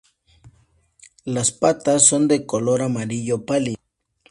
Las 1.25 1.51
patas 1.51 2.03
son 2.07 2.27
de 2.27 2.47
color 2.47 2.81
amarillo 2.81 3.45
pálido. 3.45 3.77